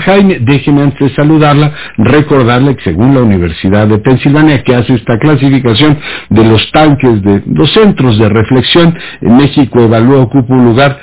[0.00, 5.98] Jaime, déjeme antes saludarla, recordarle que según la Universidad de Pensilvania, que hace esta clasificación
[6.30, 10.98] de los tanques de los centros de reflexión, en México evalúa, ocupa un lugar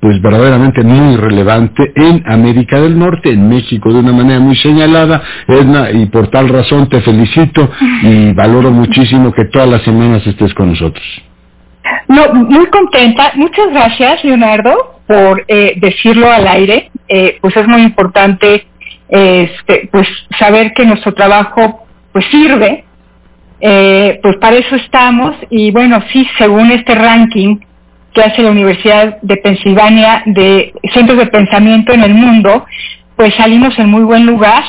[0.00, 5.22] pues verdaderamente muy relevante en América del Norte, en México de una manera muy señalada,
[5.46, 7.70] Edna, y por tal razón te felicito
[8.02, 11.04] y valoro muchísimo que todas las semanas estés con nosotros.
[12.08, 13.32] No, muy contenta.
[13.34, 16.90] Muchas gracias, Leonardo, por eh, decirlo al aire.
[17.08, 18.66] Eh, pues es muy importante
[19.08, 20.06] este, pues
[20.38, 22.84] saber que nuestro trabajo pues sirve.
[23.60, 27.56] Eh, pues para eso estamos y bueno, sí, según este ranking
[28.14, 32.66] que hace la Universidad de Pensilvania de centros de pensamiento en el mundo,
[33.16, 34.64] pues salimos en muy buen lugar.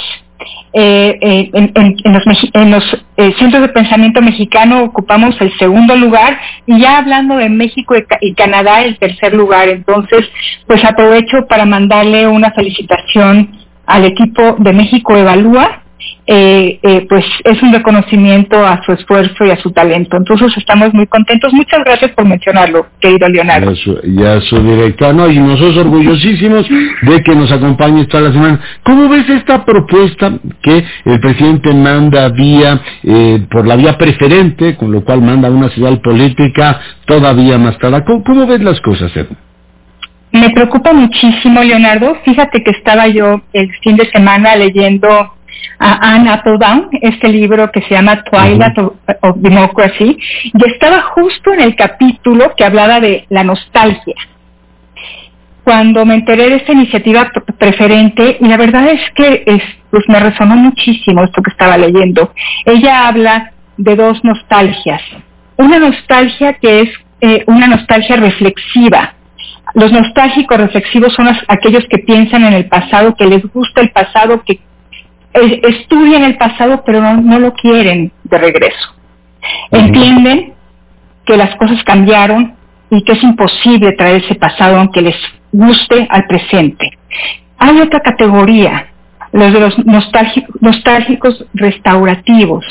[0.71, 2.83] Eh, eh, en, los,
[3.17, 8.33] eh, centros de pensamiento mexicano ocupamos el segundo lugar y ya hablando de México y,
[8.33, 9.67] Canadá el tercer lugar.
[9.67, 10.29] Entonces,
[10.67, 15.83] pues aprovecho para mandarle una felicitación al equipo de México Evalúa
[16.31, 20.15] eh, eh, pues es un reconocimiento a su esfuerzo y a su talento.
[20.15, 21.51] Entonces estamos muy contentos.
[21.51, 23.73] Muchas gracias por mencionarlo, querido Leonardo.
[24.03, 28.59] Y a su, director, no, y nosotros orgullosísimos de que nos acompañe toda la semana.
[28.83, 34.91] ¿Cómo ves esta propuesta que el presidente manda vía, eh, por la vía preferente, con
[34.91, 38.05] lo cual manda una señal política todavía más clara?
[38.05, 39.25] ¿Cómo, ves las cosas, Ed?
[40.31, 42.15] Me preocupa muchísimo, Leonardo.
[42.23, 45.07] Fíjate que estaba yo el fin de semana leyendo
[45.79, 51.61] a Anne Applebaum, este libro que se llama Twilight of, Democracy, y estaba justo en
[51.61, 54.15] el capítulo que hablaba de la nostalgia.
[55.63, 59.43] Cuando me enteré de esta iniciativa preferente, y la verdad es que
[59.89, 62.33] pues me resonó muchísimo esto que estaba leyendo.
[62.65, 65.01] Ella habla de dos nostalgias.
[65.57, 66.89] Una nostalgia que es
[67.21, 69.13] eh, una nostalgia reflexiva,
[69.75, 74.41] los nostálgicos reflexivos son aquellos que piensan en el pasado, que les gusta el pasado,
[74.43, 74.59] que
[75.33, 78.95] estudian el pasado pero no, lo quieren de regreso.
[79.71, 80.53] Entienden
[81.25, 82.55] que las cosas cambiaron
[82.89, 85.15] y que es imposible traer ese pasado aunque les
[85.51, 86.91] guste al presente.
[87.57, 88.87] Hay otra categoría,
[89.31, 89.75] los de los
[90.61, 92.65] nostálgicos restaurativos.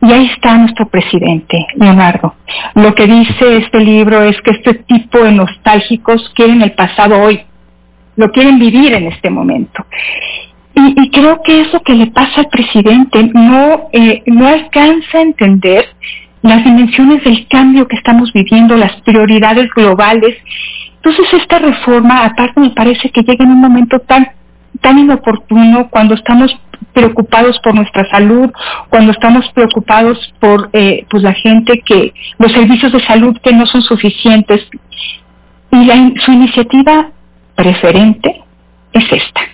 [0.00, 2.34] Y ahí está nuestro presidente, Leonardo.
[2.74, 7.42] Lo que dice este libro es que este tipo de nostálgicos quieren el pasado hoy,
[8.14, 9.84] lo quieren vivir en este momento.
[10.78, 15.86] Y, creo que eso que le pasa al presidente no, eh, no alcanza a entender
[16.42, 20.36] las dimensiones del cambio que estamos viviendo, las prioridades globales.
[20.94, 24.28] Entonces esta reforma, aparte me parece que llega en un momento tan,
[24.80, 26.56] tan inoportuno cuando estamos
[26.92, 28.50] preocupados por nuestra salud,
[28.88, 33.66] cuando estamos preocupados por eh, pues la gente que, los servicios de salud que no
[33.66, 34.64] son suficientes.
[35.72, 35.90] Y
[36.20, 37.08] su iniciativa
[37.56, 38.42] preferente
[38.92, 39.47] es esta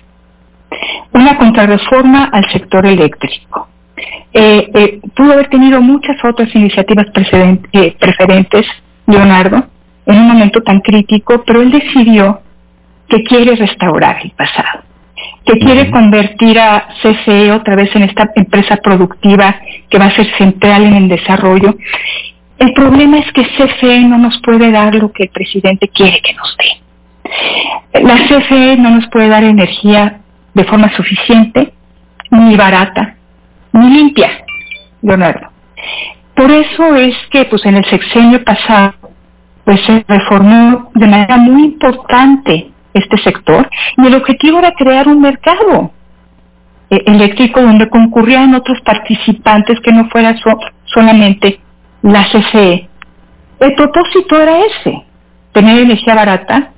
[1.25, 3.67] una contrarreforma al sector eléctrico.
[4.31, 7.07] Eh, eh, pudo haber tenido muchas otras iniciativas
[7.71, 8.65] eh, preferentes,
[9.07, 9.65] Leonardo,
[10.05, 12.41] en un momento tan crítico, pero él decidió
[13.07, 14.83] que quiere restaurar el pasado,
[15.45, 19.55] que quiere convertir a CCE otra vez en esta empresa productiva
[19.89, 21.75] que va a ser central en el desarrollo.
[22.59, 26.33] El problema es que CFE no nos puede dar lo que el presidente quiere que
[26.33, 28.01] nos dé.
[28.01, 30.19] La CFE no nos puede dar energía
[30.55, 31.73] de forma suficiente,
[32.31, 33.15] ni barata,
[33.73, 34.31] ni limpia,
[35.01, 35.49] Leonardo.
[36.33, 38.93] Por eso es que pues en el sexenio pasado
[39.63, 45.21] pues se reformó de manera muy importante este sector y el objetivo era crear un
[45.21, 45.91] mercado
[46.89, 50.35] eh, eléctrico donde concurrían otros participantes que no fuera
[50.85, 51.59] solamente
[52.01, 52.89] la CCE.
[53.59, 55.03] El propósito era ese,
[55.51, 56.71] tener energía barata,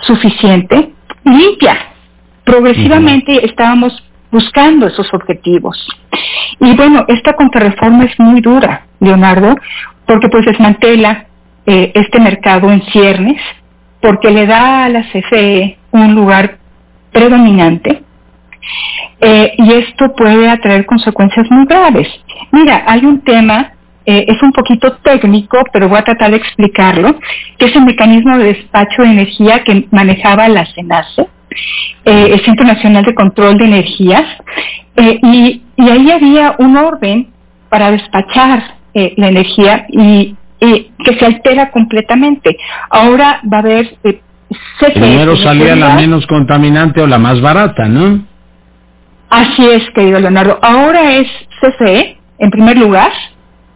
[0.00, 0.92] suficiente
[1.24, 1.87] limpia
[2.48, 3.92] progresivamente estábamos
[4.32, 5.76] buscando esos objetivos.
[6.58, 9.54] Y bueno, esta contrarreforma es muy dura, Leonardo,
[10.06, 11.26] porque pues desmantela
[11.66, 13.40] eh, este mercado en ciernes,
[14.00, 16.56] porque le da a la CFE un lugar
[17.12, 18.02] predominante
[19.20, 22.08] eh, y esto puede atraer consecuencias muy graves.
[22.50, 23.72] Mira, hay un tema,
[24.06, 27.14] eh, es un poquito técnico, pero voy a tratar de explicarlo,
[27.58, 31.28] que es el mecanismo de despacho de energía que manejaba la CENACE
[32.04, 34.24] eh, el Centro Nacional de Control de Energías,
[34.96, 37.28] eh, y, ahí había un orden
[37.68, 42.56] para despachar eh, la energía y, que se altera completamente.
[42.90, 43.96] Ahora va a haber...
[44.92, 48.24] Primero salía la menos contaminante o la más barata, ¿no?
[49.30, 50.58] Así es, querido Leonardo.
[50.60, 51.28] Ahora es
[51.60, 53.12] CCE, en primer lugar,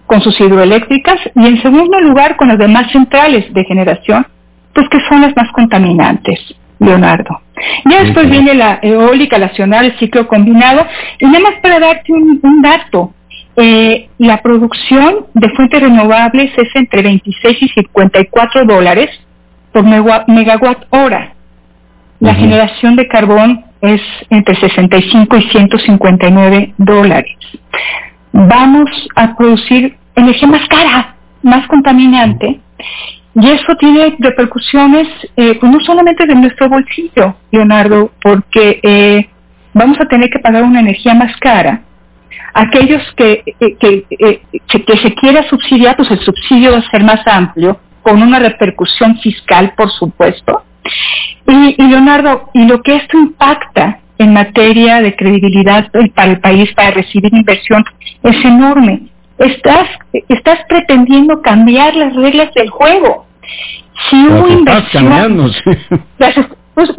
[0.06, 4.26] con sus hidroeléctricas, y en segundo lugar con las demás centrales de generación,
[4.74, 6.40] pues que son las más contaminantes.
[6.80, 7.41] Leonardo.
[7.84, 10.86] Ya después viene la eólica, la solar, el ciclo combinado.
[11.18, 13.12] Y nada más para darte un, dato,
[13.56, 19.10] eh, la producción de fuentes renovables es entre 26 y 54 dólares
[19.72, 21.34] por megawatt hora.
[22.20, 24.00] La generación de carbón es
[24.30, 27.36] entre 65 y 159 dólares.
[28.32, 32.60] Vamos a producir energía más cara, más contaminante,
[33.34, 39.28] y eso tiene repercusiones eh, pues no solamente de nuestro bolsillo, Leonardo, porque eh,
[39.72, 41.82] vamos a tener que pagar una energía más cara.
[42.52, 44.04] Aquellos que, eh, que,
[44.68, 49.18] que, se quiera subsidiar, pues el subsidio va a ser más amplio, con una repercusión
[49.20, 50.62] fiscal, por supuesto.
[51.48, 56.70] Y, y Leonardo, y lo que esto impacta en materia de credibilidad para el país,
[56.74, 57.82] para recibir inversión,
[58.22, 59.88] es enorme estás,
[60.28, 63.26] estás pretendiendo cambiar las reglas del juego.
[64.10, 65.52] Si hubo inversión,
[66.74, 66.90] pues,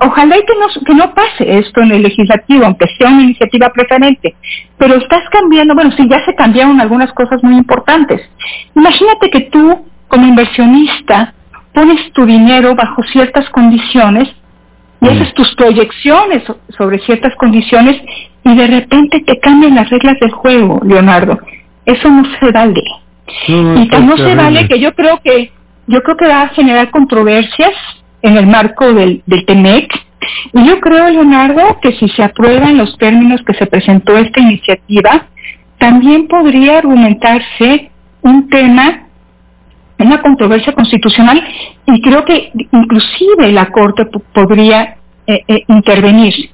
[0.00, 4.34] ojalá que no, que no pase esto en el legislativo, aunque sea una iniciativa preferente,
[4.76, 8.20] pero estás cambiando, bueno, sí, ya se cambiaron algunas cosas muy importantes.
[8.74, 11.34] Imagínate que tú, como inversionista,
[11.72, 14.28] pones tu dinero bajo ciertas condiciones
[15.00, 15.34] y haces mm.
[15.34, 16.42] tus proyecciones
[16.76, 18.00] sobre ciertas condiciones
[18.44, 21.38] y de repente te cambian las reglas del juego, Leonardo.
[21.86, 22.82] Eso no se vale.
[23.46, 25.52] y que no se vale que yo creo que
[25.86, 27.72] yo creo que va a generar controversias
[28.22, 29.92] en el marco del, del TEMEC.
[30.54, 34.40] Y yo creo, Leonardo, que si se aprueba en los términos que se presentó esta
[34.40, 35.26] iniciativa,
[35.78, 37.90] también podría argumentarse
[38.22, 39.02] un tema,
[39.98, 41.44] una controversia constitucional,
[41.86, 44.96] y creo que inclusive la Corte podría
[45.26, 46.50] eh, eh, intervenir.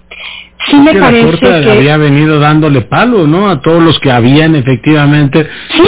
[0.71, 1.71] Sí me parece la Corte que...
[1.71, 3.49] había venido dándole palo, ¿no?
[3.49, 5.47] A todos los que habían efectivamente,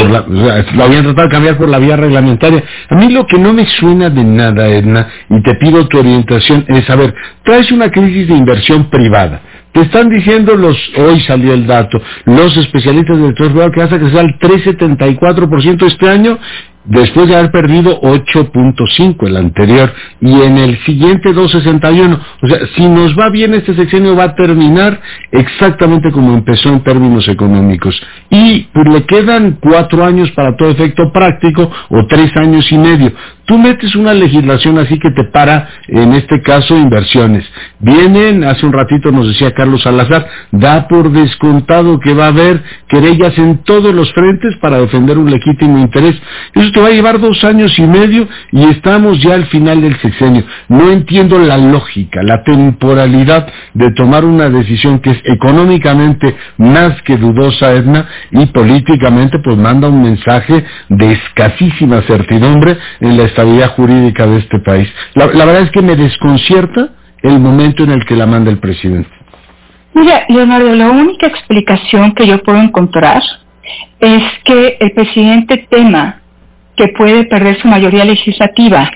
[0.08, 2.64] lo habían tratado de cambiar por la vía reglamentaria.
[2.88, 6.64] A mí lo que no me suena de nada, Edna, y te pido tu orientación,
[6.68, 7.14] es, saber,
[7.44, 9.40] traes una crisis de inversión privada.
[9.72, 13.92] Te están diciendo los, hoy salió el dato, los especialistas del sector privado que vas
[13.92, 16.38] a crecer al 3,74% este año
[16.84, 22.18] después de haber perdido 8.5 el anterior y en el siguiente 2.61.
[22.42, 25.00] O sea, si nos va bien este sexenio va a terminar
[25.30, 28.00] exactamente como empezó en términos económicos.
[28.30, 33.12] Y pues le quedan cuatro años para todo efecto práctico o tres años y medio.
[33.52, 37.44] Tú metes una legislación así que te para, en este caso, inversiones.
[37.80, 42.62] Vienen, hace un ratito nos decía Carlos Salazar, da por descontado que va a haber
[42.88, 46.14] querellas en todos los frentes para defender un legítimo interés.
[46.54, 50.00] Eso te va a llevar dos años y medio y estamos ya al final del
[50.00, 50.44] sexenio.
[50.68, 57.18] No entiendo la lógica, la temporalidad de tomar una decisión que es económicamente más que
[57.18, 64.26] dudosa, Edna, y políticamente pues manda un mensaje de escasísima certidumbre en la estabilidad jurídica
[64.26, 64.88] de este país.
[65.14, 66.90] La, verdad es que me desconcierta
[67.22, 69.10] el momento en el que la manda el presidente.
[69.94, 73.22] Mira, Leonardo, la única explicación que yo puedo encontrar
[74.00, 76.20] es que el presidente tema
[76.76, 78.90] que puede perder su mayoría legislativa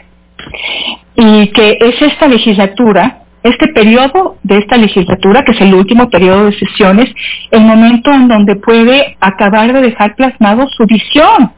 [1.14, 6.46] y que es esta legislatura, este periodo de esta legislatura, que es el último periodo
[6.46, 7.12] de sesiones,
[7.50, 11.52] el momento en donde puede acabar de dejar plasmado su visión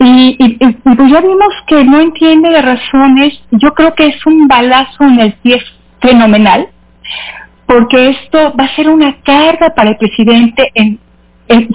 [0.00, 5.04] y, pues ya vimos que no entiende de razones, yo creo que es un balazo
[5.04, 5.60] en el pie
[6.00, 6.68] fenomenal,
[7.66, 10.98] porque esto va a ser una carga para el presidente en,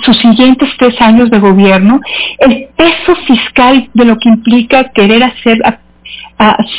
[0.03, 1.99] sus siguientes tres años de gobierno.
[2.37, 5.79] El peso fiscal de lo que implica querer hacer a,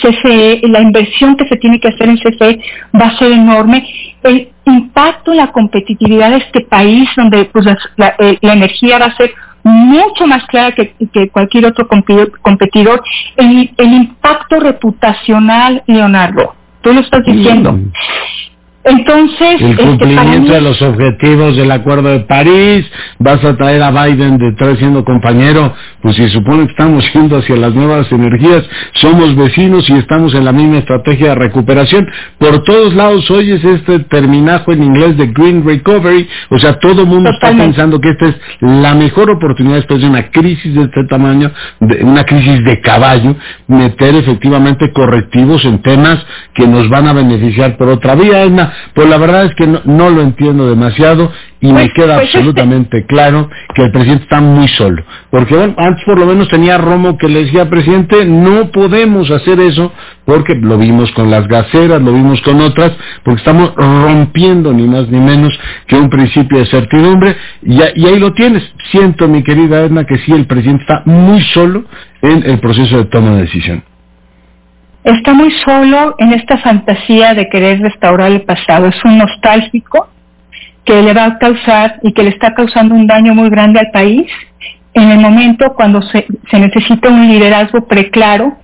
[0.00, 2.60] CFE, la inversión que se tiene que hacer en CFE
[2.94, 3.84] va a ser enorme.
[4.22, 9.06] El impacto en la competitividad de este país, donde pues, la, eh, la energía va
[9.06, 9.32] a ser
[9.64, 10.94] mucho más clara que,
[11.30, 13.02] cualquier otro competidor
[13.36, 16.54] el, el impacto reputacional, Leonardo.
[16.82, 17.72] Tú lo estás diciendo.
[17.72, 17.90] Mm.
[18.84, 22.84] Entonces, el este, cumplimiento de los objetivos del Acuerdo de París,
[23.18, 27.56] vas a traer a Biden detrás siendo compañero, pues si supone que estamos yendo hacia
[27.56, 32.06] las nuevas energías, somos vecinos y estamos en la misma estrategia de recuperación.
[32.38, 37.08] Por todos lados oyes este terminajo en inglés de Green Recovery, o sea, todo el
[37.08, 41.04] mundo está pensando que esta es la mejor oportunidad después de una crisis de este
[41.04, 43.34] tamaño, de una crisis de caballo,
[43.66, 46.18] meter efectivamente correctivos en temas
[46.52, 48.44] que nos van a beneficiar por otra vía.
[48.94, 51.32] Pues la verdad es que no, lo entiendo demasiado
[51.64, 55.02] y me pues, queda pues, este absolutamente claro que el presidente está muy solo.
[55.30, 59.58] Porque bueno, antes por lo menos tenía Romo que le decía, presidente, no podemos hacer
[59.60, 59.90] eso
[60.26, 62.92] porque lo vimos con las gaseras, lo vimos con otras,
[63.24, 68.18] porque estamos rompiendo ni más ni menos que un principio de certidumbre y, y ahí
[68.18, 68.62] lo tienes.
[68.90, 71.84] Siento, mi querida Edna, que sí, el presidente está muy solo
[72.20, 73.82] en el proceso de toma de decisión.
[75.02, 78.88] está muy solo en esta fantasía de querer restaurar el pasado.
[78.88, 80.10] Es un nostálgico
[80.84, 83.90] que le va a causar y que le está causando un daño muy grande al
[83.90, 84.30] país
[84.94, 88.56] en el momento cuando se, se necesita un liderazgo preclaro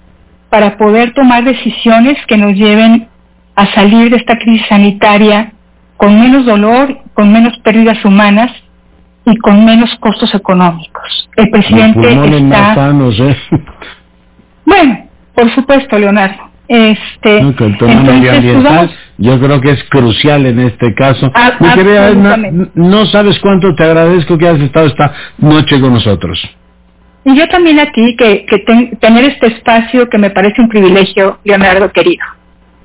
[0.49, 3.09] para poder tomar decisiones que nos lleven
[3.55, 5.53] a salir de esta crisis sanitaria
[5.97, 8.51] con menos dolor, con menos pérdidas humanas
[9.27, 11.29] y con menos costos económicos.
[11.37, 12.91] El presidente está...
[13.21, 13.37] ¿eh?
[14.65, 16.51] Bueno, por supuesto, Leonardo.
[16.69, 21.31] Este, el tema medioambiental yo creo que es crucial en este caso.
[22.75, 26.41] no sabes cuánto te agradezco que hayas estado esta noche con nosotros.
[27.25, 28.59] Y yo también a ti, que, que
[28.99, 32.25] tener este espacio que me parece un privilegio, Leonardo querido.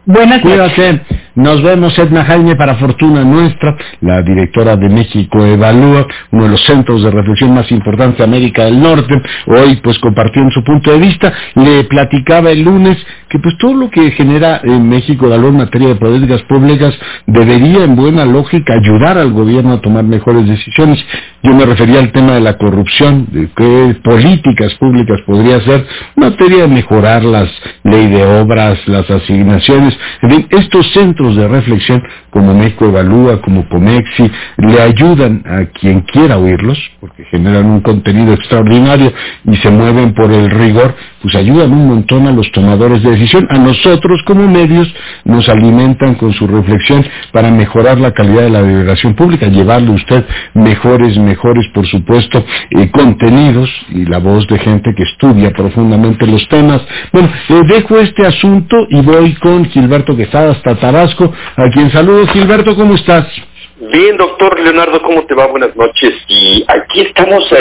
[0.06, 1.02] Buenas Cuídate.
[1.36, 6.64] Nos vemos, Edna Jaime, para fortuna nuestra, la directora de México Evalúa, uno de los
[6.64, 9.22] centros de reflexión más importantes de América del Norte.
[9.48, 13.90] Hoy, pues, compartiendo su punto de vista, le platicaba el lunes que, pues, todo lo
[13.90, 19.18] que genera en México Evalúa en materia de políticas públicas debería, en buena lógica, ayudar
[19.18, 21.04] al gobierno a tomar mejores decisiones.
[21.44, 26.24] Yo me refería al tema de la corrupción, de qué políticas públicas podría ser, en
[26.24, 27.50] materia de mejorar las
[27.84, 33.68] ley de obras, las asignaciones, en fin, estos centros de reflexión, como México Evalúa, como
[33.70, 39.14] Comexi, le ayudan a quien quiera oírlos, porque generan un contenido extraordinario
[39.46, 43.48] y se mueven por el rigor, pues ayudan un montón a los tomadores de decisión.
[43.50, 48.62] A nosotros como medios nos alimentan con su reflexión para mejorar la calidad de la
[48.62, 54.60] deliberación pública, llevarle a usted mejores, mejores, por supuesto, eh, contenidos y la voz de
[54.60, 56.82] gente que estudia profundamente los temas.
[57.12, 62.28] Bueno, le dejo este asunto y voy con Gilberto Quesada hasta Tabasco, a quien saludo.
[62.28, 63.26] Gilberto, ¿cómo estás?
[63.78, 65.48] Bien, doctor Leonardo, ¿cómo te va?
[65.48, 66.14] Buenas noches.
[66.28, 67.52] Y aquí estamos